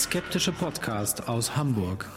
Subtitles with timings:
[0.00, 2.08] Skeptische Podcast aus Hamburg.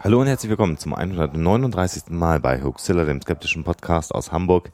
[0.00, 2.10] Hallo und herzlich willkommen zum 139.
[2.10, 4.70] Mal bei Hoaxilla, dem skeptischen Podcast aus Hamburg.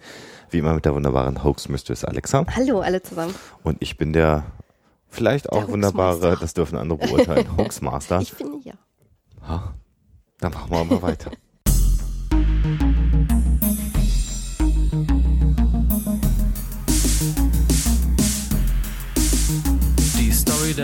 [0.50, 2.44] Wie immer mit der wunderbaren Hoax Mistress Alexa.
[2.50, 3.36] Hallo alle zusammen.
[3.62, 4.42] Und ich bin der
[5.08, 8.20] vielleicht auch Der wunderbare, das dürfen andere beurteilen, Hoaxmaster.
[8.20, 8.74] Ich finde ja.
[9.46, 9.74] Ha,
[10.40, 11.30] dann machen wir mal weiter.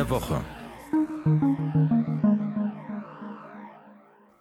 [0.00, 0.40] Der Woche.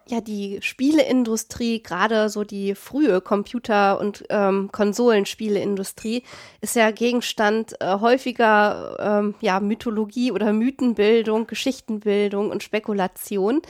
[0.08, 6.24] Ja, die Spieleindustrie, gerade so die frühe Computer- und ähm, Konsolenspieleindustrie,
[6.62, 13.62] ist ja Gegenstand äh, häufiger ähm, ja, Mythologie oder Mythenbildung, Geschichtenbildung und Spekulation.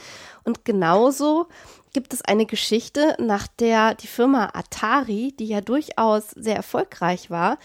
[0.44, 1.48] Und genauso
[1.92, 7.58] gibt es eine Geschichte, nach der die Firma Atari, die ja durchaus sehr erfolgreich war,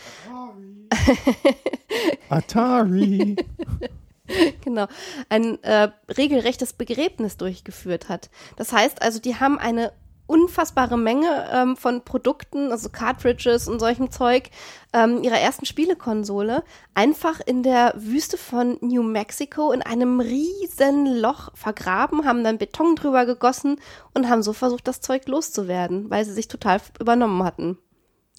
[2.30, 3.36] Atari.
[4.64, 4.88] genau,
[5.30, 8.30] ein äh, regelrechtes Begräbnis durchgeführt hat.
[8.56, 9.92] Das heißt also, die haben eine
[10.28, 14.50] unfassbare Menge ähm, von Produkten, also Cartridges und solchem Zeug,
[14.94, 21.52] ähm, ihrer ersten Spielekonsole einfach in der Wüste von New Mexico in einem riesen Loch
[21.54, 23.80] vergraben, haben dann Beton drüber gegossen
[24.14, 27.78] und haben so versucht, das Zeug loszuwerden, weil sie sich total übernommen hatten.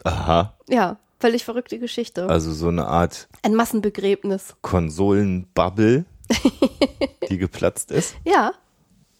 [0.05, 2.29] Aha, Ja, völlig verrückte Geschichte.
[2.29, 4.55] also so eine Art Ein Massenbegräbnis.
[4.63, 6.05] Konsolenbubble,
[7.31, 8.15] die geplatzt ist.
[8.25, 8.53] Ja,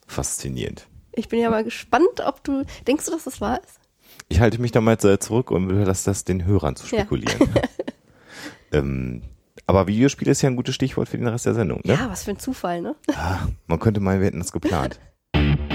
[0.07, 0.87] Faszinierend.
[1.13, 3.81] ich bin ja mal gespannt, ob du, denkst du, dass das wahr ist?
[4.29, 7.01] Ich halte mich da mal äh, zurück und überlasse das den Hörern zu Ja.
[7.01, 7.49] spekulieren.
[8.73, 9.23] ähm,
[9.67, 11.81] aber Videospiel ist ja ein gutes Stichwort für den Rest der Sendung.
[11.85, 11.95] Ne?
[11.95, 12.95] Ja, was für ein Zufall, ne?
[13.15, 14.99] Ah, man könnte meinen, wir hätten das geplant.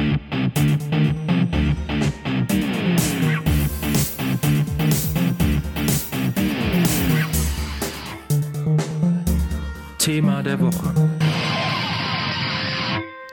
[10.11, 10.93] Thema der Woche.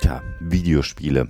[0.01, 1.27] Tja, Videospiele.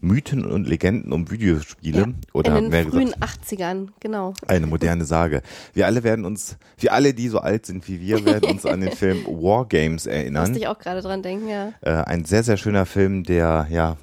[0.00, 4.34] Mythen und Legenden um Videospiele oder In den mehr frühen gesagt, 80ern, genau.
[4.48, 5.42] eine moderne Sage.
[5.72, 8.80] Wir alle werden uns, wir alle, die so alt sind wie wir, werden uns an
[8.80, 10.48] den Film War Games erinnern.
[10.48, 11.72] Musste ich auch gerade dran denken, ja.
[11.80, 13.96] Äh, ein sehr, sehr schöner Film, der ja,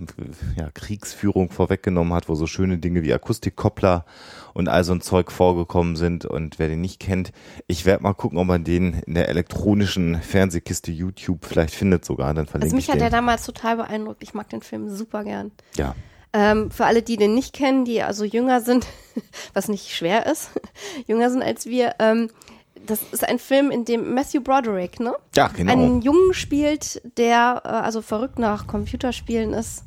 [0.57, 4.05] ja Kriegsführung vorweggenommen hat, wo so schöne Dinge wie Akustikkoppler
[4.55, 6.25] und all so ein Zeug vorgekommen sind.
[6.25, 7.33] Und wer den nicht kennt,
[7.67, 12.33] ich werde mal gucken, ob man den in der elektronischen Fernsehkiste YouTube vielleicht findet sogar.
[12.33, 13.01] Dann verlinke Also mich ich hat den.
[13.01, 14.23] der damals total beeindruckt.
[14.23, 15.51] Ich mag den Film super gern.
[15.75, 15.93] ja,
[16.31, 18.88] Ähm, für alle, die den nicht kennen, die also jünger sind,
[19.53, 20.51] was nicht schwer ist,
[21.05, 22.29] jünger sind als wir, ähm,
[22.85, 25.16] das ist ein Film, in dem Matthew Broderick, ne?
[25.35, 25.73] ja, genau.
[25.73, 29.83] einen Jungen spielt, der äh, also verrückt nach Computerspielen ist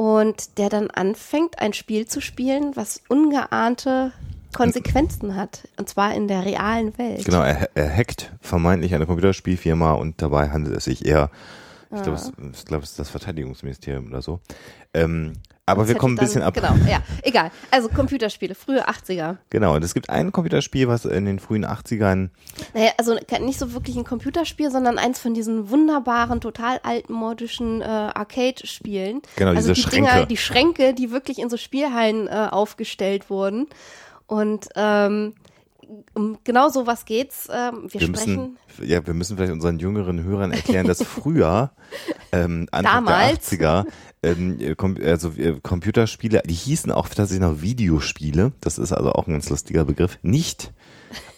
[0.00, 4.12] und der dann anfängt, ein Spiel zu spielen, was ungeahnte
[4.54, 5.68] Konsequenzen hat.
[5.76, 7.22] Und zwar in der realen Welt.
[7.26, 11.30] Genau, er, er hackt vermeintlich eine Computerspielfirma und dabei handelt es sich eher,
[11.94, 14.40] ich glaube, es, ich glaube, es ist das Verteidigungsministerium oder so.
[14.94, 15.34] Ähm,
[15.70, 16.54] aber wir kommen ein bisschen ab.
[16.54, 17.50] Genau, ja, egal.
[17.70, 19.36] Also Computerspiele, frühe 80er.
[19.50, 22.30] Genau, und es gibt ein Computerspiel, was in den frühen 80ern
[22.74, 27.84] Naja, also nicht so wirklich ein Computerspiel, sondern eins von diesen wunderbaren, total altmodischen äh,
[27.84, 29.22] Arcade-Spielen.
[29.36, 30.26] Genau, also diese die Dinger, Schränke.
[30.26, 33.66] die Schränke, die wirklich in so Spielhallen äh, aufgestellt wurden.
[34.26, 35.34] Und ähm,
[36.14, 37.48] um genau sowas geht's.
[37.52, 41.72] Ähm, wir, wir sprechen müssen, ja, wir müssen vielleicht unseren jüngeren Hörern erklären, dass früher,
[42.32, 43.48] ähm, Anfang Damals.
[43.50, 43.86] der 80er,
[44.22, 49.26] ähm, äh, also äh, Computerspiele, die hießen auch tatsächlich noch Videospiele, das ist also auch
[49.26, 50.72] ein ganz lustiger Begriff, nicht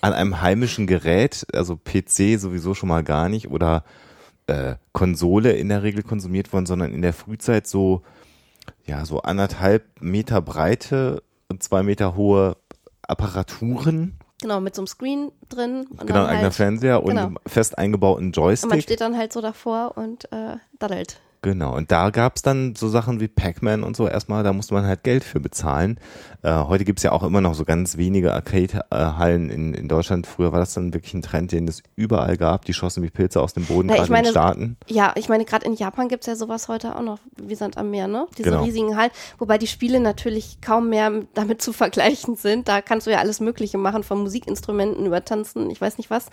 [0.01, 3.85] an einem heimischen Gerät, also PC sowieso schon mal gar nicht oder
[4.47, 8.03] äh, Konsole in der Regel konsumiert worden, sondern in der Frühzeit so,
[8.85, 12.57] ja, so anderthalb Meter breite und zwei Meter hohe
[13.03, 15.87] Apparaturen, genau mit so einem Screen drin.
[15.89, 17.31] Und genau, eigener halt, Fernseher und genau.
[17.47, 18.83] fest eingebauten Und man Joystick.
[18.83, 21.21] steht dann halt so davor und äh, daddelt.
[21.43, 24.87] Genau, und da gab's dann so Sachen wie Pac-Man und so erstmal, da musste man
[24.87, 25.99] halt Geld für bezahlen.
[26.43, 30.29] Äh, heute gibt's ja auch immer noch so ganz wenige Arcade-Hallen in, in Deutschland.
[30.29, 32.65] Früher war das dann wirklich ein Trend, den es überall gab.
[32.65, 34.77] Die schossen wie Pilze aus dem Boden, gerade in den Staaten.
[34.87, 37.91] Ja, ich meine, gerade in Japan gibt's ja sowas heute auch noch wie Sand am
[37.91, 38.29] Meer, ne?
[38.39, 38.63] Diese Genau.
[38.63, 42.69] riesigen Hallen, wobei die Spiele natürlich kaum mehr damit zu vergleichen sind.
[42.69, 46.27] Da kannst du ja alles Mögliche machen, von Musikinstrumenten über Tanzen, ich weiß nicht was.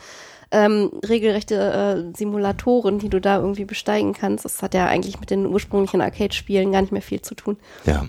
[0.51, 4.45] Ähm, regelrechte äh, Simulatoren, die du da irgendwie besteigen kannst.
[4.45, 7.57] Das hat ja eigentlich mit den ursprünglichen Arcade-Spielen gar nicht mehr viel zu tun.
[7.85, 8.07] Ja.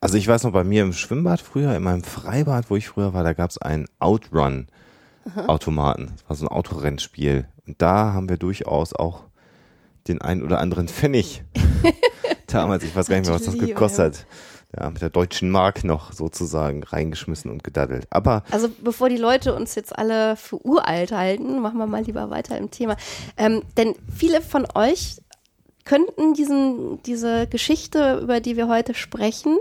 [0.00, 3.12] Also ich weiß noch, bei mir im Schwimmbad früher, in meinem Freibad, wo ich früher
[3.12, 6.12] war, da gab's einen Outrun-Automaten.
[6.16, 7.46] Das war so ein Autorennspiel.
[7.66, 9.24] Und da haben wir durchaus auch
[10.08, 11.44] den einen oder anderen Pfennig
[12.46, 14.26] damals, ich weiß gar nicht mehr, was das gekostet hat,
[14.78, 18.06] ja, mit der deutschen Mark noch sozusagen reingeschmissen und gedaddelt.
[18.10, 22.30] Aber Also bevor die Leute uns jetzt alle für uralt halten, machen wir mal lieber
[22.30, 22.96] weiter im Thema.
[23.36, 25.20] Ähm, denn viele von euch
[25.84, 29.58] könnten diesen, diese Geschichte, über die wir heute sprechen,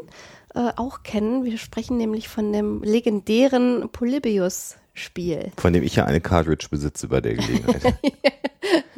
[0.53, 1.43] äh, auch kennen.
[1.43, 5.51] Wir sprechen nämlich von dem legendären Polybius-Spiel.
[5.57, 7.95] von dem ich ja eine Cartridge besitze bei der Gelegenheit.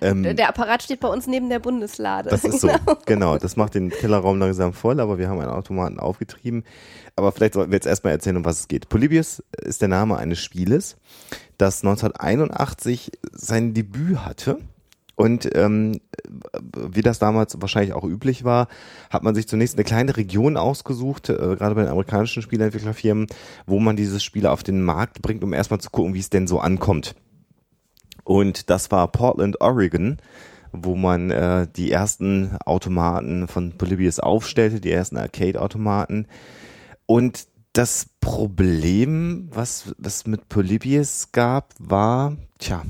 [0.00, 2.30] ähm, Der Apparat steht bei uns neben der Bundeslade.
[2.30, 2.70] Das ist so,
[3.06, 3.38] genau.
[3.38, 6.64] Das macht den Kellerraum langsam voll, aber wir haben einen Automaten aufgetrieben.
[7.16, 8.88] Aber vielleicht sollten wir jetzt erstmal erzählen, um was es geht.
[8.88, 10.96] Polybius ist der Name eines Spieles,
[11.58, 14.58] das 1981 sein Debüt hatte.
[15.20, 16.00] Und ähm,
[16.74, 18.68] wie das damals wahrscheinlich auch üblich war,
[19.10, 23.26] hat man sich zunächst eine kleine Region ausgesucht, äh, gerade bei den amerikanischen Spieleentwicklerfirmen,
[23.66, 26.46] wo man dieses Spiel auf den Markt bringt, um erstmal zu gucken, wie es denn
[26.46, 27.14] so ankommt.
[28.30, 30.18] Und das war Portland, Oregon,
[30.70, 36.28] wo man äh, die ersten Automaten von Polybius aufstellte, die ersten Arcade-Automaten.
[37.06, 42.82] Und das Problem, was was mit Polybius gab, war, tja,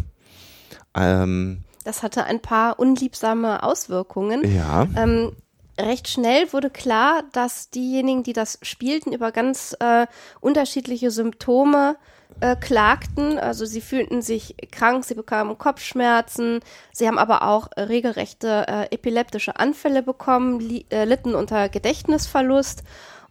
[0.95, 4.43] ähm, Das hatte ein paar unliebsame Auswirkungen.
[4.45, 5.33] ja, Ähm,
[5.81, 10.07] recht schnell wurde klar, dass diejenigen, die das spielten, über ganz äh,
[10.41, 11.97] unterschiedliche Symptome
[12.41, 13.39] äh, klagten.
[13.39, 16.61] Also sie fühlten sich krank, sie bekamen Kopfschmerzen,
[16.93, 22.83] sie haben aber auch regelrechte äh, epileptische Anfälle bekommen, li äh, litten unter Gedächtnisverlust.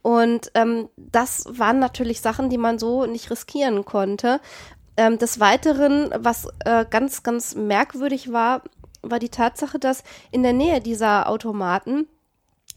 [0.02, 4.40] Und ähm, das waren natürlich Sachen, die man so nicht riskieren konnte.
[4.96, 8.64] Ähm, des Weiteren, was äh, ganz, ganz merkwürdig war,
[9.02, 12.08] war die Tatsache, dass in der Nähe dieser Automaten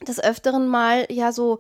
[0.05, 1.59] des Öfteren mal ja so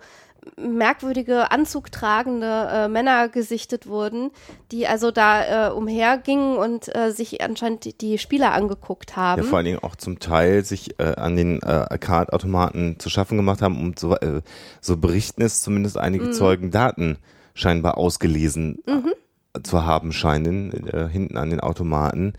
[0.57, 4.33] merkwürdige anzugtragende äh, Männer gesichtet wurden,
[4.73, 9.43] die also da äh, umhergingen und äh, sich anscheinend die, die Spieler angeguckt haben.
[9.43, 13.37] ja, vor allen Dingen auch zum Teil sich äh, an den äh, Arcade-Automaten zu schaffen
[13.37, 14.43] gemacht haben und so, äh,
[14.81, 16.33] so berichten es zumindest einige Mhm.
[16.33, 17.19] Zeugen Daten
[17.55, 22.33] scheinbar ausgelesen äh, zu haben scheinen, hinten an den Automaten.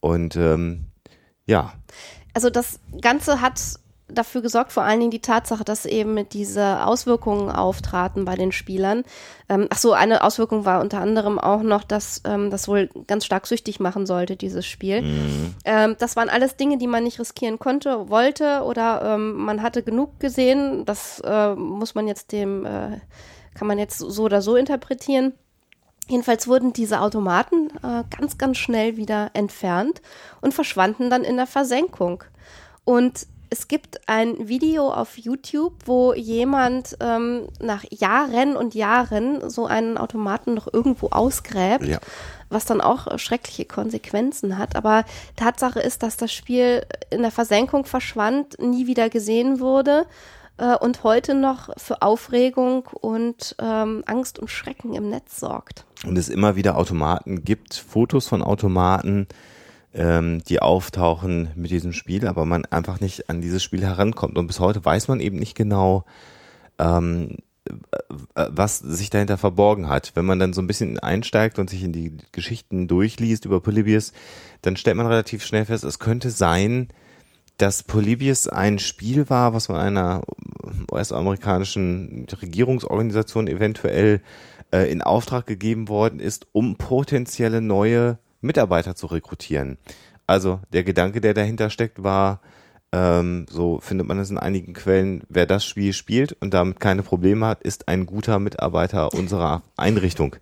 [0.00, 0.84] Und ähm,
[1.46, 1.72] ja,
[2.34, 3.60] Also das Ganze hat
[4.08, 9.04] dafür gesorgt, vor allen Dingen die Tatsache, dass eben diese Auswirkungen auftraten bei den Spielern.
[9.48, 13.24] Ähm, ach so, eine Auswirkung war unter anderem auch noch, dass ähm, das wohl ganz
[13.24, 15.02] stark süchtig machen sollte, dieses Spiel.
[15.64, 19.82] Ähm, das waren alles Dinge, die man nicht riskieren konnte, wollte oder ähm, man hatte
[19.82, 20.84] genug gesehen.
[20.84, 22.98] Das äh, muss man jetzt dem, äh,
[23.54, 25.34] kann man jetzt so oder so interpretieren.
[26.08, 30.00] Jedenfalls wurden diese Automaten äh, ganz, ganz schnell wieder entfernt
[30.40, 32.24] und verschwanden dann in der Versenkung.
[32.84, 39.66] Und es gibt ein Video auf YouTube, wo jemand ähm, nach Jahren und Jahren so
[39.66, 41.98] einen Automaten noch irgendwo ausgräbt, Ja.
[42.50, 44.76] was dann auch schreckliche Konsequenzen hat.
[44.76, 45.04] Aber
[45.36, 50.06] Tatsache ist, dass das Spiel in der Versenkung verschwand, nie wieder gesehen wurde
[50.58, 55.84] äh, und heute noch für Aufregung und ähm, Angst und Schrecken im Netz sorgt.
[56.06, 59.26] und es immer wieder Automaten gibt, Fotos von Automaten,
[59.98, 64.38] ähm, die auftauchen mit diesem Spiel, aber man einfach nicht an dieses Spiel herankommt.
[64.38, 66.04] Und bis heute weiß man eben nicht genau,
[66.78, 70.12] ähm, äh, was sich dahinter verborgen hat.
[70.14, 74.12] Wenn man dann so ein bisschen einsteigt und sich in die Geschichten durchliest über Polybius,
[74.62, 76.88] dann stellt man relativ schnell fest, es könnte sein,
[77.56, 80.22] dass Polybius ein Spiel war, was von einer
[80.92, 84.22] US-amerikanischen Regierungsorganisation eventuell
[84.72, 89.78] äh, in Auftrag gegeben worden ist, um potenzielle neue Mitarbeiter zu rekrutieren.
[90.26, 92.40] Also der Gedanke, der dahinter steckt, war,
[92.92, 97.02] ähm, so findet man es in einigen Quellen, wer das Spiel spielt und damit keine
[97.02, 100.36] Probleme hat, ist ein guter Mitarbeiter unserer Einrichtung.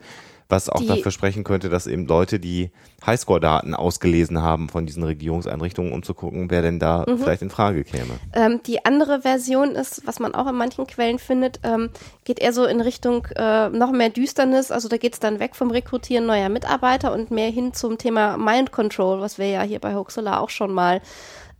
[0.49, 2.71] Was auch Die- dafür sprechen könnte, dass eben Leute, die
[3.05, 7.19] Highscore-Daten ausgelesen haben von diesen Regierungseinrichtungen, um zu gucken, wer denn da Mhm.
[7.19, 8.15] vielleicht in Frage käme.
[8.33, 11.91] Ähm, die andere Version ist, was man auch in manchen Quellen findet, ähm,
[12.25, 14.71] geht eher so in Richtung äh, noch mehr Düsternis.
[14.71, 18.37] Also da geht es dann weg vom Rekrutieren neuer Mitarbeiter und mehr hin zum Thema
[18.37, 21.00] Mind Control, was wir ja hier bei Hoaxilla auch schon mal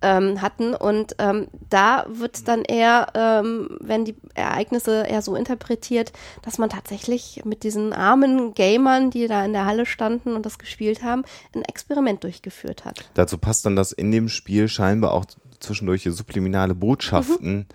[0.03, 0.75] ähm, hatten.
[0.75, 6.13] Und ähm, da wird dann eher, ähm, wenn die Ereignisse eher so interpretiert,
[6.43, 10.59] dass man tatsächlich mit diesen armen Gamern, die da in der Halle standen und das
[10.59, 11.25] gespielt haben,
[11.55, 13.09] ein Experiment durchgeführt hat.
[13.15, 15.25] Dazu passt dann, dass in dem Spiel scheinbar auch
[15.61, 17.67] zwischendurch subliminale Botschaften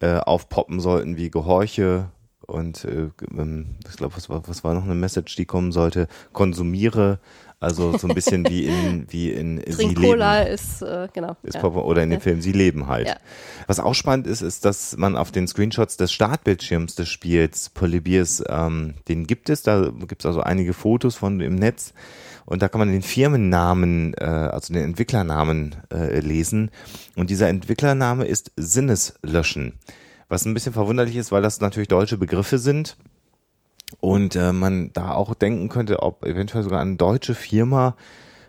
[0.00, 2.10] äh, aufpoppen sollten, wie Gehorche
[2.46, 6.08] und äh, ähm, ich glaube, was war, was war noch eine Message, die kommen sollte?
[6.32, 7.18] Konsumiere,
[7.64, 10.54] also so ein bisschen wie in wie in Trink Sie Cola leben.
[10.54, 11.36] ist, äh, genau.
[11.42, 11.60] Ist ja.
[11.60, 12.20] Pop- oder in dem.
[12.20, 13.08] Film Sie leben halt.
[13.08, 13.16] Ja.
[13.66, 18.42] Was auch spannend ist, ist, dass man auf den Screenshots des Startbildschirms des Spiels Polybius,
[18.48, 21.92] ähm, den gibt es, da gibt es also einige Fotos von im Netz
[22.46, 26.70] und da kann man den Firmennamen, äh, also den Entwicklernamen äh, lesen
[27.16, 29.74] und dieser Entwicklername ist Sinneslöschen.
[30.28, 32.96] Was ein bisschen verwunderlich ist, weil das natürlich deutsche Begriffe sind
[34.00, 37.96] und äh, man da auch denken könnte, ob eventuell sogar eine deutsche Firma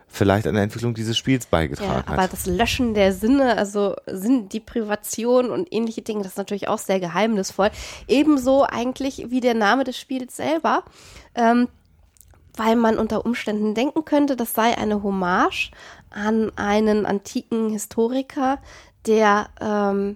[0.08, 2.20] vielleicht an der Entwicklung dieses Spiels beigetragen Ja, hat.
[2.20, 7.00] aber das Löschen der Sinne, also Sinndeprivation und ähnliche Dinge, das ist natürlich auch sehr
[7.00, 7.70] geheimnisvoll.
[8.08, 10.84] Ebenso eigentlich wie der Name des Spiels selber.
[11.36, 11.68] Ähm,
[12.58, 15.72] weil man unter Umständen denken könnte, das sei eine Hommage
[16.10, 18.60] an einen antiken Historiker,
[19.06, 20.16] der ähm,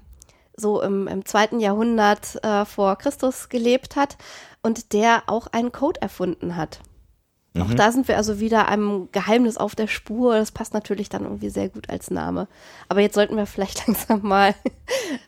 [0.55, 4.17] so im, im zweiten Jahrhundert äh, vor Christus gelebt hat
[4.61, 6.79] und der auch einen Code erfunden hat.
[7.57, 10.35] Auch da sind wir also wieder einem Geheimnis auf der Spur.
[10.35, 12.47] Das passt natürlich dann irgendwie sehr gut als Name.
[12.87, 14.53] Aber jetzt sollten wir vielleicht langsam mal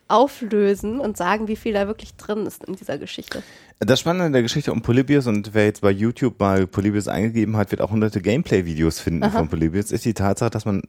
[0.08, 3.42] auflösen und sagen, wie viel da wirklich drin ist in dieser Geschichte.
[3.80, 7.56] Das Spannende an der Geschichte um Polybius und wer jetzt bei YouTube mal Polybius eingegeben
[7.56, 10.82] hat, wird auch hunderte Gameplay-Videos finden von Polybius, ist die Tatsache, dass man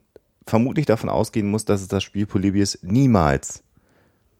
[0.46, 3.64] vermutlich davon ausgehen muss, dass es das Spiel Polybius niemals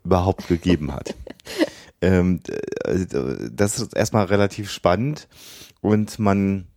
[0.04, 1.16] überhaupt gegeben hat.
[2.04, 2.42] ähm,
[2.86, 3.06] äh,
[3.52, 5.28] das ist erstmal relativ spannend
[5.82, 6.68] und man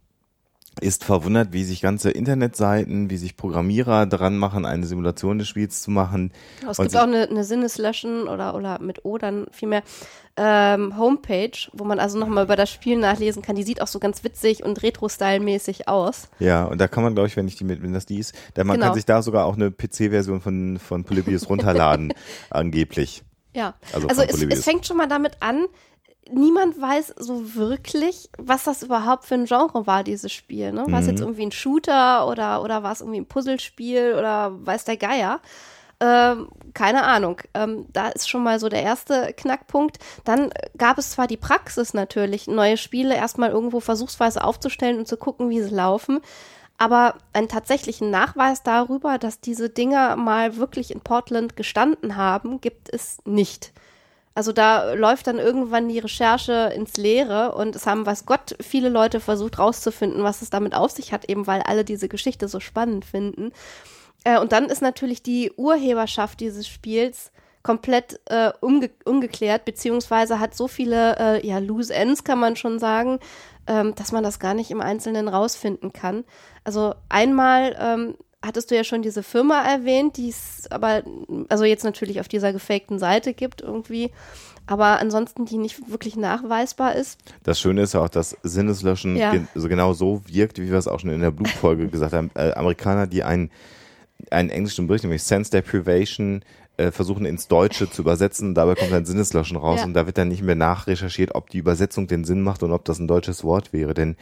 [0.81, 5.81] ist verwundert, wie sich ganze Internetseiten, wie sich Programmierer dran machen, eine Simulation des Spiels
[5.81, 6.33] zu machen.
[6.63, 9.83] Aber es Und gibt auch eine, eine Sinneslöschen oder, oder mit O dann vielmehr
[10.37, 13.57] ähm, Homepage, wo man also nochmal über das Spiel nachlesen kann.
[13.57, 16.29] Die sieht auch so ganz witzig und Retro-Style-mäßig aus.
[16.41, 18.35] Ja, und da kann man, glaube ich, wenn ich die mit, wenn das die ist,
[18.53, 18.89] da man Genau.
[18.89, 22.13] kann sich da sogar auch eine PC-Version von, von Polybius runterladen,
[22.51, 23.23] angeblich.
[23.57, 25.65] Ja, Also also, es, es fängt schon mal damit an,
[26.31, 30.73] niemand weiß so wirklich, was das überhaupt für ein Genre war, dieses Spiel.
[30.73, 30.85] Ne?
[30.91, 31.11] War es Mhm.
[31.13, 35.41] jetzt irgendwie ein Shooter oder, oder war es irgendwie ein Puzzlespiel oder weiß der Geier?
[35.99, 37.41] Ähm, keine Ahnung.
[37.55, 39.97] Ähm, da ist schon mal so der erste Knackpunkt.
[40.25, 45.17] Dann gab es zwar die Praxis natürlich, neue Spiele erstmal irgendwo versuchsweise aufzustellen und zu
[45.17, 46.21] gucken, wie sie laufen.
[46.79, 52.93] Aber einen tatsächlichen Nachweis darüber, dass diese Dinger mal wirklich in Portland gestanden haben, gibt
[52.93, 53.73] es nicht.
[54.35, 58.91] Also da läuft dann irgendwann die Recherche ins Leere und es haben, weiß Gott, viele
[58.91, 62.61] Leute versucht rauszufinden, was es damit auf sich hat, eben weil alle diese Geschichte so
[62.61, 63.53] spannend finden.
[64.25, 67.33] Äh, und dann ist natürlich die Urheberschaft dieses Spiels
[67.67, 72.79] komplett äh, umge ungeklärt, beziehungsweise hat so viele äh, ja, Loose Ends, kann man schon
[72.79, 73.19] sagen,
[73.67, 76.23] ähm, dass man das gar nicht im Einzelnen rausfinden kann.
[76.63, 81.03] Also einmal ähm, hattest du ja schon diese Firma erwähnt, die es aber,
[81.49, 84.13] also jetzt natürlich auf dieser gefakten Seite gibt irgendwie,
[84.69, 87.19] aber ansonsten die nicht wirklich nachweisbar ist.
[87.43, 89.33] Das Schöne ist ja auch, dass Sinneslöschen Ja.
[89.33, 92.31] gen so genau so wirkt, wie wir es auch schon in der Blutfolge gesagt haben.
[92.35, 93.51] Äh, Amerikaner, die einen,
[94.31, 96.45] einen englischen Begriff, nämlich Sense Deprivation,
[96.77, 98.55] äh, versuchen ins Deutsche zu übersetzen.
[98.55, 99.87] Dabei kommt ein Sinneslöschen raus Ja.
[99.87, 102.85] und da wird dann nicht mehr nachrecherchiert, ob die Übersetzung den Sinn macht und ob
[102.85, 103.95] das ein deutsches Wort wäre.
[103.95, 104.17] Denn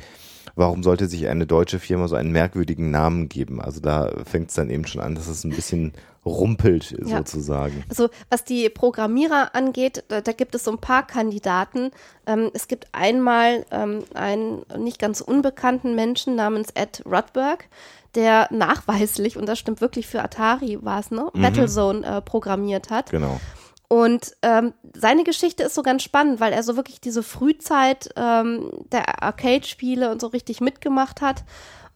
[0.56, 3.60] warum sollte sich eine deutsche Firma so einen merkwürdigen Namen geben?
[3.60, 5.92] Also da fängt es dann eben schon an, dass es ein bisschen
[6.24, 7.18] rumpelt Ja.
[7.18, 7.84] sozusagen.
[7.88, 11.90] Also was die Programmierer angeht, da, da gibt es so ein paar Kandidaten.
[12.26, 17.66] Ähm, es gibt einmal ähm, einen nicht ganz unbekannten Menschen namens Ed Rudberg,
[18.14, 23.10] der nachweislich, und das stimmt wirklich für Atari war es, ne, Battlezone äh, programmiert hat.
[23.10, 23.40] Genau.
[23.88, 28.70] Und ähm, seine Geschichte ist so ganz spannend, weil er so wirklich diese Frühzeit ähm,
[28.92, 31.44] der Arcade-Spiele und so richtig mitgemacht hat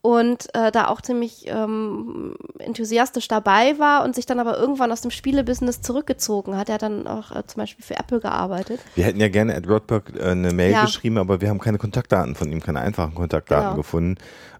[0.00, 5.00] und äh, da auch ziemlich ähm, enthusiastisch dabei war und sich dann aber irgendwann aus
[5.00, 6.68] dem Spielebusiness zurückgezogen hat.
[6.68, 8.80] Er hat dann auch äh, zum Beispiel für Apple gearbeitet.
[8.94, 10.82] Wir hätten ja gerne Ed Rothberg äh, eine Mail Ja.
[10.84, 13.76] geschrieben, aber wir haben keine Kontaktdaten von ihm, keine einfachen Kontaktdaten Genau.
[13.76, 14.18] gefunden.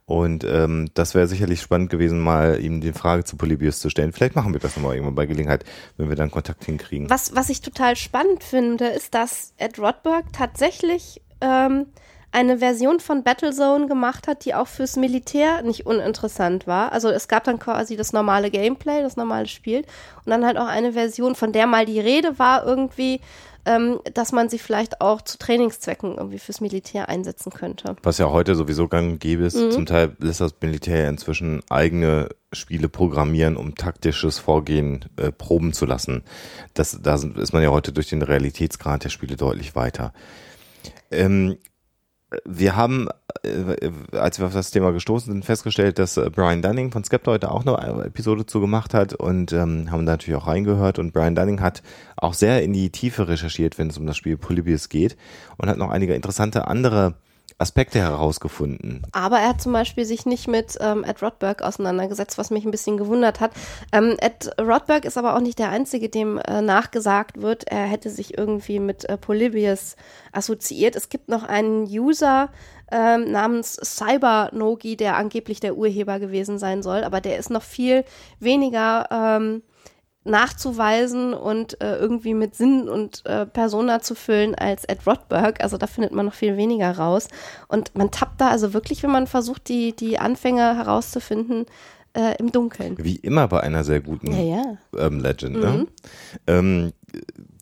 [0.08, 4.12] Und ähm, das wäre sicherlich spannend gewesen, mal ihm die Frage zu Polybius zu stellen.
[4.12, 5.66] Vielleicht machen wir das nochmal irgendwann bei Gelegenheit,
[5.98, 7.10] wenn wir dann Kontakt hinkriegen.
[7.10, 11.88] Was, was ich total spannend finde, ist, dass Ed Rodberg tatsächlich ähm,
[12.32, 16.92] eine Version von Battlezone gemacht hat, die auch fürs Militär nicht uninteressant war.
[16.92, 19.80] Also es gab dann quasi das normale Gameplay, das normale Spiel
[20.24, 23.20] und dann halt auch eine Version, von der mal die Rede war irgendwie,
[23.64, 27.96] ähm, dass man sie vielleicht auch zu Trainingszwecken irgendwie fürs Militär einsetzen könnte.
[28.02, 29.56] Was ja heute sowieso gang und gäbe ist.
[29.56, 29.70] Mhm.
[29.70, 35.86] Zum Teil lässt das Militär inzwischen eigene Spiele programmieren, um taktisches Vorgehen äh, proben zu
[35.86, 36.22] lassen.
[36.74, 40.12] Das, da ist man ja heute durch den Realitätsgrad der Spiele deutlich weiter.
[41.10, 41.58] Ähm,
[42.44, 43.08] wir haben,
[43.42, 47.42] äh, als wir auf das Thema gestoßen sind, festgestellt, dass äh, Brian Dunning von Skeptoid
[47.42, 50.99] da auch eine Episode zu gemacht hat und ähm, haben da natürlich auch reingehört.
[50.99, 51.82] Und Brian Dunning hat
[52.16, 55.16] auch sehr in die Tiefe recherchiert, wenn es um das Spiel Polybius geht
[55.56, 57.14] und hat noch einige interessante andere
[57.58, 59.02] Aspekte herausgefunden.
[59.12, 62.70] Aber er hat zum Beispiel sich nicht mit ähm, Ed Rodberg auseinandergesetzt, was mich ein
[62.70, 63.50] bisschen gewundert hat.
[63.92, 68.10] Ähm, Ed Rodberg ist aber auch nicht der Einzige, dem äh, nachgesagt wird, er hätte
[68.10, 69.96] sich irgendwie mit äh, Polybius
[70.32, 70.94] assoziiert.
[70.94, 72.50] Es gibt noch einen User
[72.92, 78.04] ähm, namens Cybernogi, der angeblich der Urheber gewesen sein soll, aber der ist noch viel
[78.38, 79.62] weniger ähm,
[80.28, 85.62] nachzuweisen und äh, irgendwie mit Sinn und äh, Persona zu füllen als Ed Rodberg.
[85.62, 87.28] Also da findet man noch viel weniger raus.
[87.68, 91.66] Und man tappt da also wirklich, wenn man versucht, die, die Anfänge herauszufinden,
[92.14, 92.97] äh, im Dunkeln.
[92.99, 95.06] Wie immer bei einer sehr guten Ja, ja.
[95.06, 95.61] ähm, Legend.
[95.61, 95.70] Ne?
[95.70, 95.88] Mhm.
[96.47, 96.92] Ähm,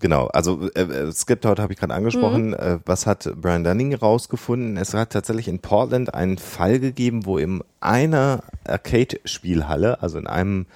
[0.00, 2.48] genau, also äh, äh, Skiptout habe ich gerade angesprochen.
[2.48, 2.54] Mhm.
[2.54, 4.76] Äh, was hat Brian Dunning rausgefunden?
[4.76, 10.66] Es hat tatsächlich in Portland einen Fall gegeben, wo in einer Arcade-Spielhalle, also in einem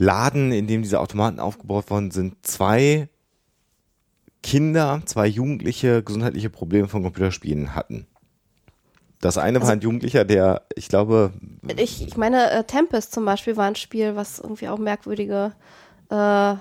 [0.00, 3.08] Laden, in dem diese Automaten aufgebaut worden sind, zwei
[4.42, 8.06] Kinder, zwei Jugendliche gesundheitliche Probleme von Computerspielen hatten.
[9.20, 11.32] Das eine Also war ein Jugendlicher, der, ich glaube,
[11.76, 15.52] Ich, ich meine, äh, Tempest zum Beispiel war ein Spiel, was irgendwie auch merkwürdige
[16.08, 16.54] äh,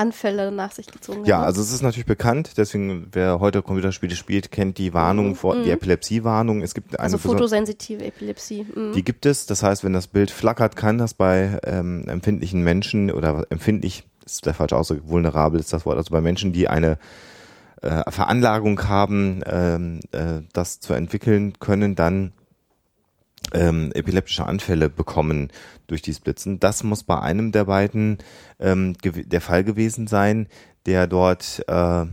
[0.00, 1.46] Anfälle nach sich gezogen Ja, hat.
[1.46, 5.70] also es ist natürlich bekannt, deswegen wer heute Computerspiele spielt, kennt die Warnung vor, die
[5.70, 6.62] Epilepsie-Warnung.
[6.62, 7.14] Es gibt eine Mhm.
[7.14, 8.66] also fotosensitive Epilepsie.
[8.74, 8.92] Mhm.
[8.92, 9.46] die gibt es.
[9.46, 14.46] Das heißt, wenn das Bild flackert, kann das bei ähm, empfindlichen Menschen oder empfindlich ist
[14.46, 16.98] der falsche Ausdruck, vulnerabel ist das Wort, also bei Menschen, die eine
[17.82, 22.32] äh, Veranlagung haben, ähm, äh, das zu entwickeln, können dann
[23.52, 25.50] ähm, epileptische Anfälle bekommen
[25.86, 26.60] durch dieses Blitzen.
[26.60, 28.18] Das muss bei einem der beiden
[28.58, 30.46] ähm, der Fall gewesen sein,
[30.86, 32.06] der dort äh,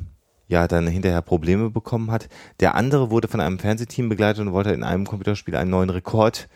[0.48, 2.30] ja dann hinterher Probleme bekommen hat.
[2.60, 6.48] Der andere wurde von einem Fernsehteam begleitet und wollte in einem Computerspiel einen neuen Rekord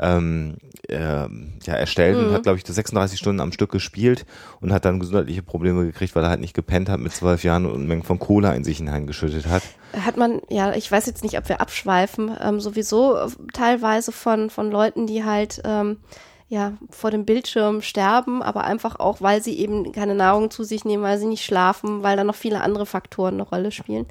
[0.00, 0.56] ähm,
[0.88, 4.24] ähm, ja, erstellt und hat, glaube ich, das 36 Stunden am Stück gespielt
[4.60, 7.66] und hat dann gesundheitliche Probleme gekriegt, weil er halt nicht gepennt hat mit zwölf Jahren
[7.66, 9.62] und Mengen von Cola in sich hineingeschüttet hat.
[10.00, 14.50] hat man, ja, ich weiß jetzt nicht, ob wir abschweifen, ähm, sowieso äh, teilweise von,
[14.50, 15.98] von Leuten, die halt ähm,
[16.48, 20.84] ja vor dem Bildschirm sterben, aber einfach auch, weil sie eben keine Nahrung zu sich
[20.84, 24.06] nehmen, weil sie nicht schlafen, weil da noch viele andere Faktoren eine Rolle spielen.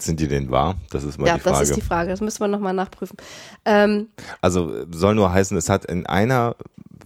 [0.00, 0.76] Sind die denn wahr?
[0.90, 1.58] Das ist mal ja, die Frage.
[1.58, 3.16] das ist die Frage, das müssen wir nochmal nachprüfen.
[3.64, 4.08] Ähm,
[4.40, 6.54] Also äh, soll nur heißen, es hat in einer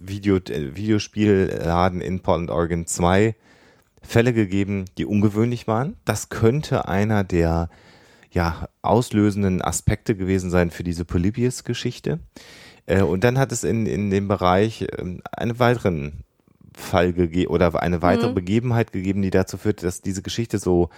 [0.00, 3.34] Video, äh, Videospielladen in Portland, Oregon zwei
[4.02, 5.96] Fälle gegeben, die ungewöhnlich waren.
[6.04, 7.70] Das könnte einer der
[8.30, 12.18] ja, auslösenden Aspekte gewesen sein für diese Polybius-Geschichte.
[12.86, 16.24] Äh, und dann hat es in, in dem Bereich ähm, einen weiteren
[16.74, 20.88] Fall gegeben oder eine weitere Begebenheit gegeben, die dazu führt, dass diese Geschichte so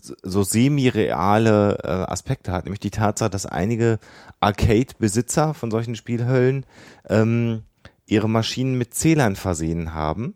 [0.00, 3.98] so semi-reale äh, Aspekte hat, nämlich die Tatsache, dass einige
[4.40, 6.66] Arcade-Besitzer von solchen Spielhöllen
[7.08, 7.62] ähm,
[8.06, 10.34] ihre Maschinen mit Zählern versehen haben.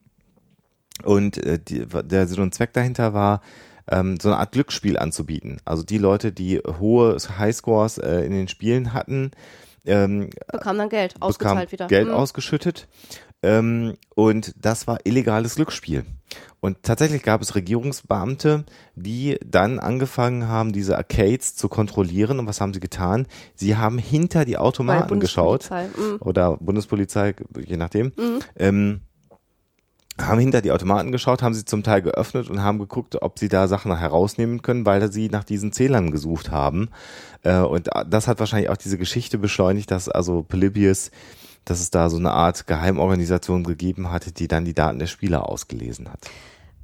[1.04, 3.42] Und äh, die, der Sinn und Zweck dahinter war,
[3.88, 5.58] ähm, so eine Art Glücksspiel anzubieten.
[5.64, 9.30] Also die Leute, die hohe Highscores äh, in den Spielen hatten,
[9.86, 11.86] ähm, bekam dann Geld, ausgezahlt wieder.
[11.86, 12.14] Geld Mhm.
[12.14, 12.86] ausgeschüttet.
[13.42, 16.04] Ähm, und das war illegales Glücksspiel.
[16.60, 22.38] Und tatsächlich gab es Regierungsbeamte, die dann angefangen haben, diese Arcades zu kontrollieren.
[22.38, 23.26] Und was haben sie getan?
[23.54, 25.70] Sie haben hinter die Automaten geschaut.
[25.70, 26.18] Mhm.
[26.20, 27.34] oder Bundespolizei,
[27.66, 28.12] je nachdem.
[28.56, 29.00] Ähm,
[30.26, 33.48] haben hinter die Automaten geschaut, haben sie zum Teil geöffnet und haben geguckt, ob sie
[33.48, 36.90] da Sachen herausnehmen können, weil sie nach diesen Zählern gesucht haben.
[37.42, 41.10] Äh, und das hat wahrscheinlich auch diese Geschichte beschleunigt, dass also Polybius,
[41.64, 45.48] dass es da so eine Art Geheimorganisation gegeben hatte, die dann die Daten der Spieler
[45.48, 46.20] ausgelesen hat.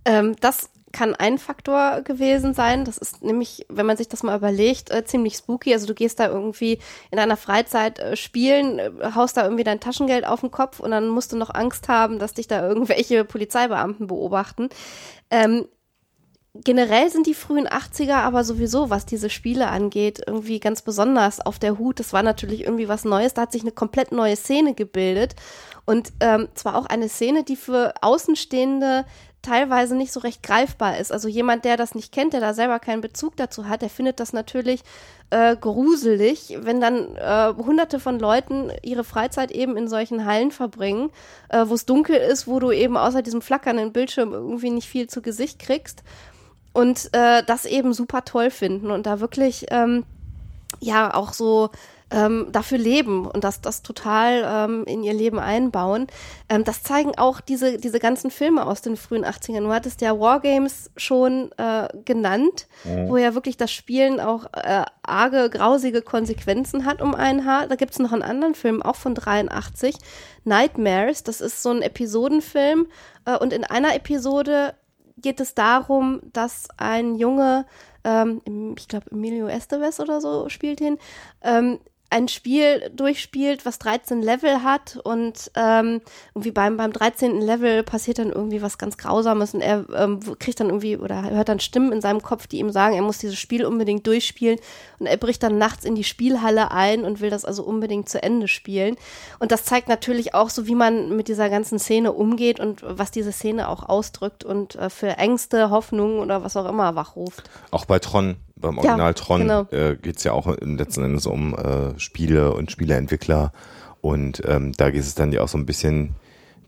[0.04, 2.86] Ähm, das kann ein Faktor gewesen sein.
[2.86, 5.74] Das ist nämlich, wenn man sich das mal überlegt, äh, ziemlich spooky.
[5.74, 6.78] Also du gehst da irgendwie
[7.10, 10.92] in deiner Freizeit äh, spielen, äh, haust da irgendwie dein Taschengeld auf den Kopf und
[10.92, 14.70] dann musst du noch Angst haben, dass dich da irgendwelche Polizeibeamten beobachten.
[15.30, 15.66] Ähm,
[16.64, 21.58] generell sind die frühen 80er aber sowieso, was diese Spiele angeht, irgendwie ganz besonders auf
[21.58, 22.00] der Hut.
[22.00, 23.34] Das war natürlich irgendwie was Neues.
[23.34, 25.34] Da hat sich eine komplett neue Szene gebildet.
[25.84, 29.04] Und ähm, zwar auch eine Szene, die für Außenstehende
[29.46, 31.12] teilweise nicht so recht greifbar ist.
[31.12, 34.18] Also jemand, der das nicht kennt, der da selber keinen Bezug dazu hat, der findet
[34.18, 34.82] das natürlich
[35.30, 41.10] äh, gruselig, wenn dann äh, hunderte von Leuten ihre Freizeit eben in solchen Hallen verbringen,
[41.48, 45.06] äh, wo es dunkel ist, wo du eben außer diesem flackernden Bildschirm irgendwie nicht viel
[45.06, 46.02] zu Gesicht kriegst
[46.76, 50.04] und äh, das eben super toll finden und da wirklich ähm,
[50.80, 51.70] ja auch so
[52.10, 56.06] ähm, dafür leben und das, das total ähm, in ihr Leben einbauen.
[56.50, 59.62] Ähm, das zeigen auch diese, diese ganzen Filme aus den frühen 80ern.
[59.62, 65.50] Du hattest ja Wargames schon äh, genannt, wo ja wirklich das Spielen auch äh, arge,
[65.50, 67.66] grausige Konsequenzen hat um ein Haar.
[67.66, 69.96] Da gibt's noch einen anderen Film, auch von 83,
[70.44, 71.24] Nightmares.
[71.24, 72.86] Das ist so ein Episodenfilm
[73.24, 74.74] äh, und in einer Episode
[75.16, 77.66] geht es darum, dass ein Junge,
[78.04, 78.42] ähm,
[78.78, 80.98] ich glaube Emilio Estevez oder so spielt ihn,
[81.42, 81.78] ähm,
[82.10, 86.00] ein Spiel durchspielt, was 13 Level hat und ähm,
[86.34, 87.40] irgendwie beim, beim 13.
[87.40, 91.48] Level passiert dann irgendwie was ganz Grausames und er ähm, kriegt dann irgendwie oder hört
[91.48, 94.58] dann Stimmen in seinem Kopf, die ihm sagen, er muss dieses Spiel unbedingt durchspielen
[94.98, 98.22] und er bricht dann nachts in die Spielhalle ein und will das also unbedingt zu
[98.22, 98.96] Ende spielen.
[99.40, 103.10] Und das zeigt natürlich auch so, wie man mit dieser ganzen Szene umgeht und was
[103.10, 107.50] diese Szene auch ausdrückt und äh, für Ängste, Hoffnungen oder was auch immer wachruft.
[107.72, 109.66] Auch bei Tron beim Original ja, Tron genau.
[109.70, 113.52] äh, geht es ja auch letzten Endes um äh, Spiele und Spieleentwickler.
[114.00, 116.14] Und ähm, da geht es dann ja auch so ein bisschen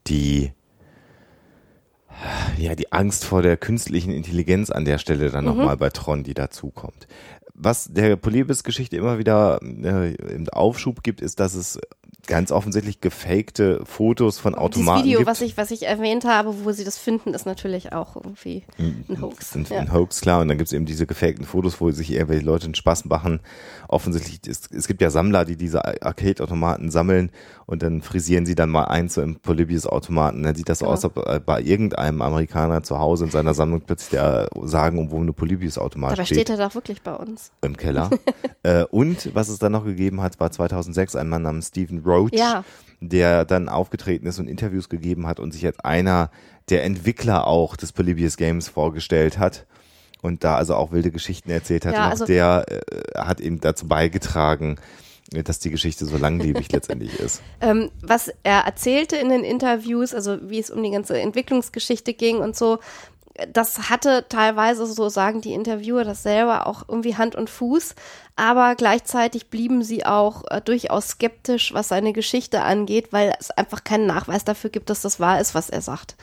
[0.07, 0.53] die,
[2.59, 5.51] ja, die Angst vor der künstlichen Intelligenz an der Stelle dann mhm.
[5.51, 7.07] nochmal bei Tron, die dazukommt.
[7.55, 11.79] Was der Polybus-Geschichte immer wieder äh, im Aufschub gibt, ist, dass es
[12.29, 14.99] ganz offensichtlich gefakte Fotos von Automaten.
[14.99, 15.31] Das Video, gibt.
[15.31, 19.05] was ich, was ich erwähnt habe, wo sie das finden, ist natürlich auch irgendwie ein
[19.09, 19.57] hm, Hoax.
[19.57, 19.81] Ein, ja.
[19.81, 20.41] ein Hoax, klar.
[20.41, 23.41] Und dann gibt es eben diese gefakten Fotos, wo sich irgendwelche Leute einen Spaß machen.
[23.89, 27.33] Offensichtlich, es, es gibt ja Sammler, die diese Arcade-Automaten sammeln
[27.67, 30.43] und dann frisieren sie dann mal ein so im Polybius-Automaten.
[30.43, 30.93] Dann sieht das genau.
[30.93, 35.11] aus, als ob äh, bei irgendeinem Amerikaner zu Hause in seiner Sammlung plötzlich der sagen,
[35.11, 36.19] wo eine Polybius-Automat steht.
[36.19, 37.53] Aber steht er doch wirklich bei uns.
[37.63, 38.09] Im Keller.
[38.63, 42.33] äh, und was es dann noch gegeben hat, war 2006 ein Mann namens Stephen Roach,
[42.33, 42.65] ja.
[43.01, 46.31] der dann aufgetreten ist und Interviews gegeben hat und sich als einer
[46.69, 49.67] der Entwickler auch des Polybius Games vorgestellt hat
[50.23, 51.95] und da also auch wilde Geschichten erzählt hat.
[51.95, 54.77] Ja, und also der äh, hat eben dazu beigetragen,
[55.31, 57.43] dass die Geschichte so langlebig letztendlich ist.
[57.61, 62.39] Ähm, was er erzählte in den Interviews, also wie es um die ganze Entwicklungsgeschichte ging
[62.39, 62.79] und so,
[63.53, 67.95] das hatte teilweise, so sagen die Interviewer das selber, auch irgendwie Hand und Fuß,
[68.37, 73.85] aber gleichzeitig blieben sie auch äh, durchaus skeptisch, was seine Geschichte angeht, weil es einfach
[73.85, 76.17] keinen Nachweis dafür gibt, dass das wahr ist, was er sagt.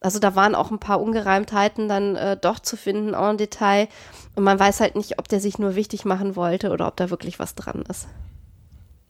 [0.00, 3.88] Also da waren auch ein paar Ungereimtheiten dann äh, doch zu finden en Detail.
[4.34, 7.10] Und man weiß halt nicht, ob der sich nur wichtig machen wollte oder ob da
[7.10, 8.08] wirklich was dran ist.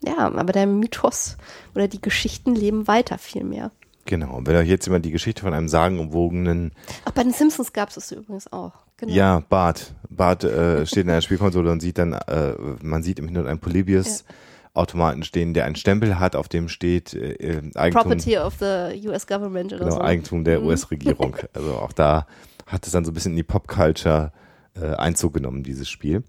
[0.04, 1.37] Ja, aber der Mythos
[1.74, 3.70] oder die Geschichten leben weiter vielmehr.
[4.05, 6.73] Genau, wenn euch jetzt jemand die Geschichte von einem sagenumwogenen.
[7.05, 8.73] Ach, bei den Simpsons gab es das übrigens auch.
[8.97, 9.12] Genau.
[9.12, 9.95] Ja, Bart.
[10.11, 13.61] Bart äh, steht in einer Spielkonsole und sieht dann, äh, man sieht im Hintergrund einen
[13.61, 14.25] Polybius.
[14.29, 14.35] Ja.
[14.75, 18.03] Automaten stehen, der einen Stempel hat, auf dem steht äh, äh Eigentum.
[18.03, 20.01] Property of the US Government oder genau, so.
[20.01, 20.67] Eigentum der mhm.
[20.69, 21.37] US-Regierung.
[21.53, 22.27] Also auch da
[22.67, 24.33] hat es dann so ein bisschen in die Popculture
[24.75, 26.25] äh, Einzug genommen, dieses Spiel.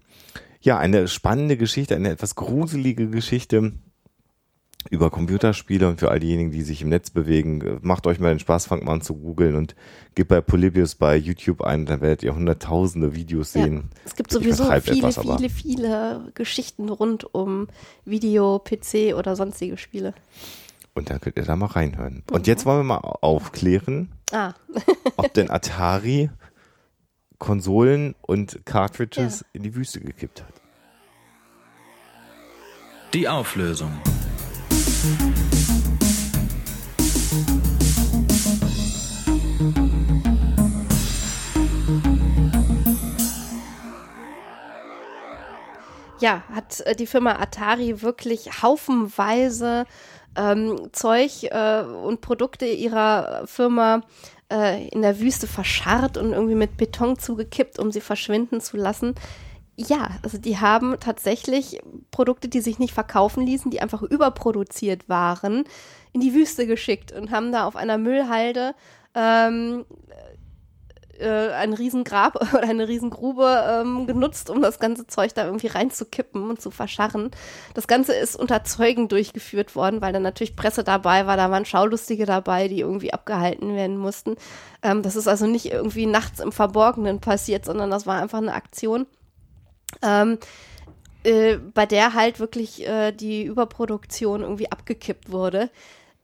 [0.60, 3.72] Ja, eine spannende Geschichte, eine etwas gruselige Geschichte
[4.90, 8.28] über Computerspiele und für all diejenigen, die sich im Netz bewegen, äh, macht euch mal
[8.28, 9.74] den Spaß, fangt mal an zu googeln und
[10.14, 13.90] gebt bei Polybius bei YouTube ein, dann werdet ihr hunderttausende Videos sehen.
[13.92, 17.68] Ja, es gibt sowieso viele, etwas, viele, viele Geschichten rund um
[18.04, 20.14] Video, PC oder sonstige Spiele.
[20.94, 22.22] Und dann könnt ihr da mal reinhören.
[22.30, 22.46] Und mhm.
[22.46, 24.52] jetzt wollen wir mal aufklären, ah.
[25.16, 26.30] ob denn Atari
[27.38, 29.46] Konsolen und Cartridges ja.
[29.52, 30.62] in die Wüste gekippt hat.
[33.12, 33.92] Die Auflösung.
[46.20, 49.84] Ja, hat äh, die Firma Atari wirklich haufenweise
[50.36, 54.00] ähm, Zeug äh, und Produkte ihrer Firma
[54.50, 59.14] äh, in der Wüste verscharrt und irgendwie mit Beton zugekippt, um sie verschwinden zu lassen.
[59.76, 61.80] Ja, also die haben tatsächlich
[62.12, 65.64] Produkte, die sich nicht verkaufen ließen, die einfach überproduziert waren,
[66.12, 68.74] in die Wüste geschickt und haben da auf einer Müllhalde
[69.16, 69.84] ähm,
[71.18, 76.50] äh, ein Riesengrab oder eine Riesengrube ähm, genutzt, um das ganze Zeug da irgendwie reinzukippen
[76.50, 77.30] und zu verscharren.
[77.74, 81.64] Das Ganze ist unter Zeugen durchgeführt worden, weil da natürlich Presse dabei war, da waren
[81.64, 84.36] Schaulustige dabei, die irgendwie abgehalten werden mussten.
[84.82, 88.54] Ähm, das ist also nicht irgendwie nachts im Verborgenen passiert, sondern das war einfach eine
[88.54, 89.06] Aktion
[90.02, 90.38] ähm,
[91.24, 95.70] äh, bei der halt wirklich äh, die Überproduktion irgendwie abgekippt wurde.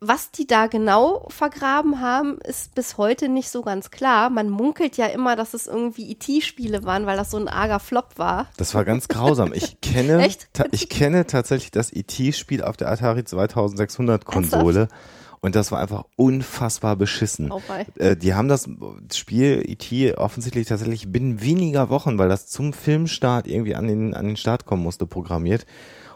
[0.03, 4.31] Was die da genau vergraben haben, ist bis heute nicht so ganz klar.
[4.31, 8.17] Man munkelt ja immer, dass es irgendwie IT-Spiele waren, weil das so ein arger Flop
[8.17, 8.49] war.
[8.57, 9.53] Das war ganz grausam.
[9.53, 10.27] Ich kenne,
[10.71, 14.81] ich kenne tatsächlich das IT-Spiel auf der Atari 2600 Konsole.
[14.81, 15.20] Ernsthaft?
[15.43, 17.51] Und das war einfach unfassbar beschissen.
[17.51, 17.63] Oh
[17.97, 18.69] äh, die haben das
[19.15, 20.17] Spiel E.T.
[20.17, 24.67] offensichtlich tatsächlich binnen weniger Wochen, weil das zum Filmstart irgendwie an den, an den Start
[24.67, 25.65] kommen musste, programmiert.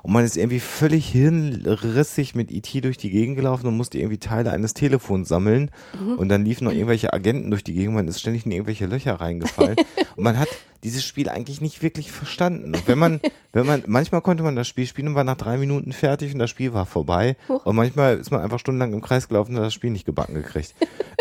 [0.04, 3.96] Und man ist irgendwie völlig hirnrissig mit IT e durch die Gegend gelaufen und musste
[3.96, 5.70] irgendwie Teile eines Telefons sammeln.
[5.98, 6.18] Mhm.
[6.18, 9.14] Und dann liefen noch irgendwelche Agenten durch die Gegend, man ist ständig in irgendwelche Löcher
[9.14, 9.76] reingefallen.
[10.16, 10.48] und man hat
[10.82, 12.74] dieses Spiel eigentlich nicht wirklich verstanden.
[12.74, 13.18] Und wenn man,
[13.54, 16.38] wenn man, manchmal konnte man das Spiel spielen und war nach drei Minuten fertig und
[16.38, 17.38] das Spiel war vorbei.
[17.48, 17.64] Huch.
[17.64, 20.34] Und manchmal ist man einfach stundenlang im Kreis gelaufen und hat das Spiel nicht gebacken
[20.34, 20.74] gekriegt.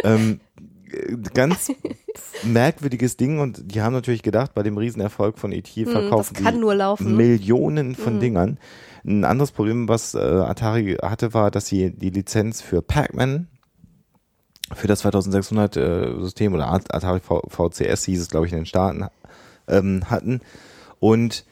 [0.04, 0.62] ähm, äh,
[1.34, 1.72] ganz
[2.44, 5.86] merkwürdiges Ding und die haben natürlich gedacht, bei dem Riesenerfolg von E.T.
[5.86, 7.16] verkaufen Hm, kann die.
[7.16, 8.20] Millionen von Mhm.
[8.20, 8.60] Dingern.
[9.06, 13.48] Ein anderes Problem, was äh, Atari hatte, war, dass sie die Lizenz für Pac-Man
[14.74, 18.60] für das 2600 äh, System oder At- Atari v VCS hieß es, glaube ich, in
[18.60, 19.06] den Staaten
[19.68, 20.40] ähm, hatten
[21.00, 21.46] und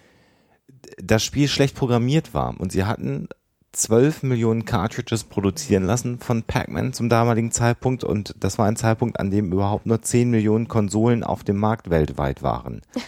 [1.01, 3.27] das Spiel schlecht programmiert war und sie hatten
[3.73, 9.19] 12 Millionen Cartridges produzieren lassen von Pac-Man zum damaligen Zeitpunkt und das war ein Zeitpunkt,
[9.19, 12.81] an dem überhaupt nur 10 Millionen Konsolen auf dem Markt weltweit waren.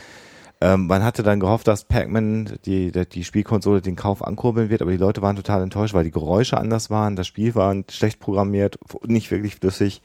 [0.64, 4.82] Ähm, man hatte dann gehofft, dass Pac-Man die, die die Spielkonsole den Kauf ankurbeln wird,
[4.82, 8.22] aber die Leute waren total enttäuscht, weil die Geräusche anders waren, das Spiel war schlecht
[8.22, 10.02] programmiert, nicht wirklich flüssig.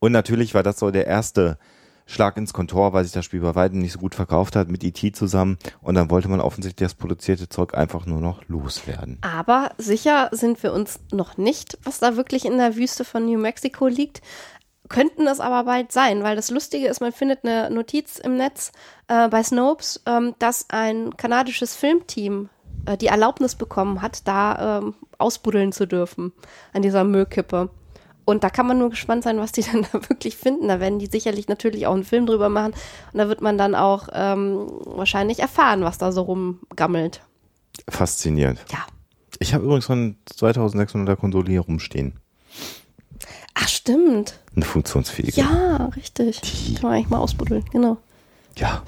[0.00, 1.58] Und natürlich war das so der erste
[2.06, 4.84] Schlag ins Kontor, weil sich das Spiel bei weitem nicht so gut verkauft hat mit
[4.84, 5.12] E.T.
[5.12, 5.58] zusammen.
[5.80, 9.18] Und dann wollte man offensichtlich das produzierte Zeug einfach nur noch loswerden.
[9.22, 13.38] Aber sicher sind wir uns noch nicht, was da wirklich in der Wüste von New
[13.38, 14.20] Mexico liegt.
[14.90, 18.70] Könnten es aber bald sein, weil das Lustige ist, man findet eine Notiz im Netz
[19.08, 22.50] äh, bei Snopes, ähm, dass ein kanadisches Filmteam
[22.84, 26.32] äh, die Erlaubnis bekommen hat, da ähm, ausbuddeln zu dürfen
[26.74, 27.70] an dieser Müllkippe.
[28.26, 30.68] Und da kann man nur gespannt sein, was die dann da wirklich finden.
[30.68, 32.72] Da werden die sicherlich natürlich auch einen Film drüber machen.
[33.12, 37.20] Und da wird man dann auch ähm, wahrscheinlich erfahren, was da so rumgammelt.
[37.88, 38.64] Faszinierend.
[38.72, 38.78] Ja.
[39.40, 42.18] Ich habe übrigens von 2600er Konsole hier rumstehen.
[43.54, 44.38] Ach, stimmt.
[44.56, 45.40] Eine funktionsfähige.
[45.40, 46.40] Ja, richtig.
[46.40, 47.98] Die- Kann man eigentlich mal ausbuddeln, genau.
[48.56, 48.82] Ja.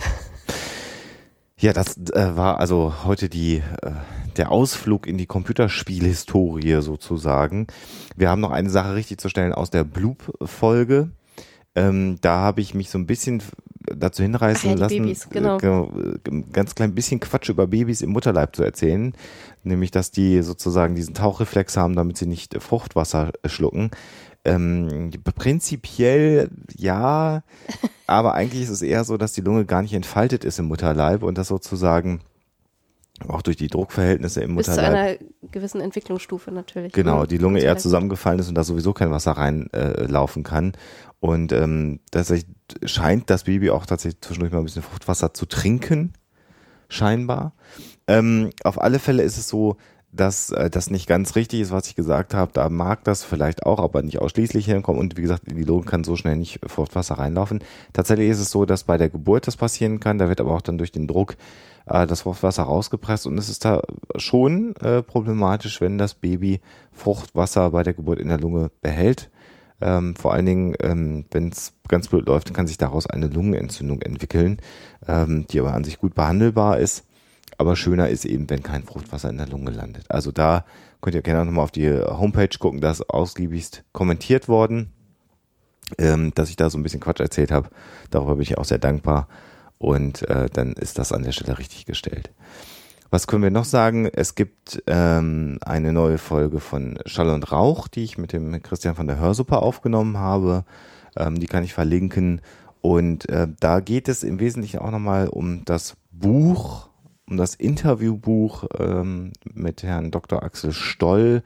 [1.59, 3.91] Ja, das äh, war also heute die, äh,
[4.37, 7.67] der Ausflug in die Computerspielhistorie sozusagen.
[8.17, 11.11] Wir haben noch eine Sache richtig zu stellen aus der Bloop-Folge.
[11.75, 13.43] Ähm, da habe ich mich so ein bisschen
[13.95, 15.59] dazu hinreißen Ach ja, lassen, Babys, genau.
[15.59, 19.13] äh, äh, ganz klein bisschen Quatsch über Babys im Mutterleib zu erzählen.
[19.63, 23.91] Nämlich, dass die sozusagen diesen Tauchreflex haben, damit sie nicht Fruchtwasser schlucken.
[24.45, 27.43] Ähm, prinzipiell ja,
[28.07, 31.23] aber eigentlich ist es eher so, dass die Lunge gar nicht entfaltet ist im Mutterleib
[31.23, 32.21] und das sozusagen
[33.29, 36.93] auch durch die Druckverhältnisse im Bis zu Mutterleib einer gewissen Entwicklungsstufe natürlich.
[36.93, 37.29] Genau, Mhm.
[37.29, 40.73] die Lunge eher zusammengefallen ist und da sowieso kein Wasser reinlaufen äh, kann.
[41.21, 42.51] Und ähm, tatsächlich
[42.85, 46.13] scheint das Baby auch tatsächlich zwischendurch mal ein bisschen Fruchtwasser zu trinken,
[46.89, 47.53] scheinbar.
[48.07, 49.77] Ähm, auf alle Fälle ist es so,
[50.13, 52.53] dass äh, das nicht ganz richtig ist, was ich gesagt habe.
[52.55, 55.01] Da mag das vielleicht auch, aber nicht ausschließlich hinkommen.
[55.01, 57.61] Und wie gesagt, in die Lunge kann so schnell nicht Fruchtwasser reinlaufen.
[57.93, 60.19] Tatsächlich ist es so, dass bei der Geburt das passieren kann.
[60.19, 61.37] Da wird aber auch dann durch den Druck
[61.87, 63.27] äh, das Fruchtwasser rausgepresst.
[63.27, 63.83] Und es ist da
[64.17, 66.61] schon äh, problematisch, wenn das Baby
[66.93, 69.31] Fruchtwasser bei der Geburt in der Lunge behält.
[69.81, 74.01] Ähm, vor allen Dingen, ähm, wenn es ganz blöd läuft, kann sich daraus eine Lungenentzündung
[74.01, 74.59] entwickeln,
[75.07, 77.05] ähm, die aber an sich gut behandelbar ist.
[77.59, 80.11] Aber schöner ist eben, wenn kein Fruchtwasser in der Lunge landet.
[80.11, 80.65] Also da
[81.01, 84.93] könnt ihr gerne nochmal auf die Homepage gucken, da ist ausgiebigst kommentiert worden,
[85.99, 87.69] ähm, dass ich da so ein bisschen Quatsch erzählt habe.
[88.11, 89.29] Darüber bin ich auch sehr dankbar.
[89.79, 92.31] Und äh, dann ist das an der Stelle richtig gestellt.
[93.11, 94.07] Was können wir noch sagen?
[94.07, 98.97] Es gibt ähm, eine neue Folge von Schall und Rauch, die ich mit dem Christian
[98.97, 100.65] von der Hörsuppe aufgenommen habe.
[101.17, 102.41] Ähm, die kann ich verlinken.
[102.81, 106.89] Und äh, da geht es im Wesentlichen auch nochmal um das Buch,
[107.29, 110.43] um das Interviewbuch ähm, mit Herrn Dr.
[110.43, 111.43] Axel Stoll,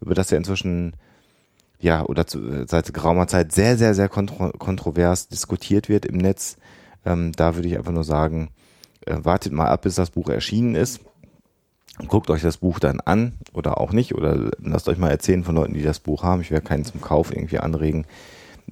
[0.00, 0.94] über das er inzwischen
[1.80, 6.16] ja oder zu, äh, seit geraumer Zeit sehr, sehr, sehr kontro kontrovers diskutiert wird im
[6.16, 6.56] Netz.
[7.04, 8.50] Ähm, da würde ich einfach nur sagen,
[9.06, 11.00] äh, wartet mal ab, bis das Buch erschienen ist.
[12.08, 15.54] Guckt euch das Buch dann an oder auch nicht oder lasst euch mal erzählen von
[15.54, 16.40] Leuten, die das Buch haben.
[16.40, 18.06] Ich werde keinen zum Kauf irgendwie anregen,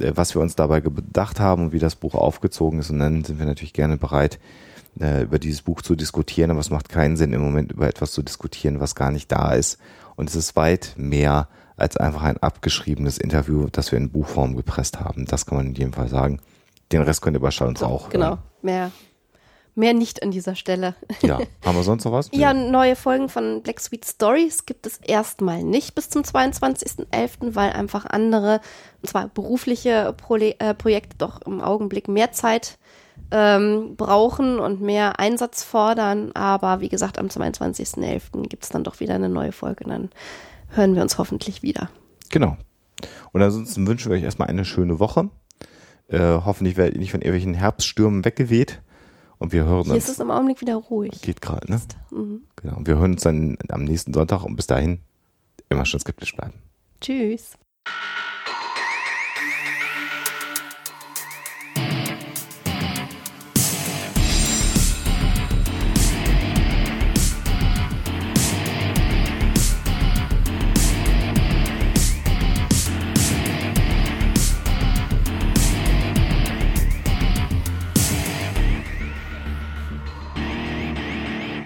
[0.00, 2.90] äh, was wir uns dabei gedacht haben und wie das Buch aufgezogen ist.
[2.90, 4.40] Und dann sind wir natürlich gerne bereit,
[5.00, 6.50] äh, über dieses Buch zu diskutieren.
[6.50, 9.52] Aber es macht keinen Sinn, im Moment über etwas zu diskutieren, was gar nicht da
[9.52, 9.78] ist.
[10.16, 15.00] Und es ist weit mehr als einfach ein abgeschriebenes Interview, das wir in Buchform gepresst
[15.00, 15.26] haben.
[15.26, 16.40] Das kann man in jedem Fall sagen.
[16.92, 18.26] Den Rest könnt ihr bei Schall und Rauch Genau.
[18.26, 18.38] hören.
[18.62, 18.90] Mehr,
[19.74, 20.94] mehr nicht an dieser Stelle.
[21.22, 21.38] Ja.
[21.64, 22.30] Haben wir sonst noch was?
[22.32, 27.72] Ja, neue Folgen von Black Sweet Stories gibt es erstmal nicht bis zum 22.11., weil
[27.72, 28.60] einfach andere,
[29.00, 32.78] und zwar berufliche Prole äh, Projekte doch im Augenblick mehr Zeit
[33.30, 36.32] ähm, brauchen und mehr Einsatz fordern.
[36.32, 38.48] Aber wie gesagt, am 22.11.
[38.48, 39.84] gibt es dann doch wieder eine neue Folge.
[39.84, 40.10] Dann
[40.68, 41.88] hören wir uns hoffentlich wieder.
[42.30, 42.56] Genau.
[43.32, 45.30] Und ansonsten wünschen wir euch erstmal eine schöne Woche.
[46.12, 48.82] Äh, hoffentlich werdet ihr nicht von irgendwelchen Herbststürmen weggeweht.
[49.38, 50.18] Und wir hören Hier ist uns.
[50.18, 51.20] es im Augenblick wieder ruhig.
[51.22, 51.80] Geht gerade, ne?
[52.10, 52.42] Mhm.
[52.56, 52.76] Genau.
[52.76, 55.00] Und wir hören uns dann am nächsten Sonntag und bis dahin
[55.68, 56.54] immer schon skeptisch bleiben.
[57.00, 57.56] Tschüss.